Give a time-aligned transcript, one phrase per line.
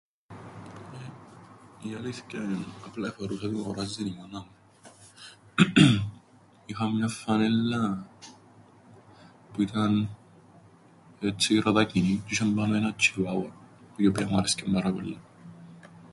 [1.81, 4.51] Η αλήθκεια εν' απλά εφορούσα ό,τι μου εγόραζεν η μάνα μου.
[6.65, 8.07] Είχα μιαν φανέλλαν
[9.53, 10.09] που ήταν
[11.19, 13.51] έτσι ροδακινίν, τζ̆' είσ̆εν πάνω έναν τσ̆ιουάουα,
[13.95, 15.17] η οποία μου άρεσκεν πάρα πολλά.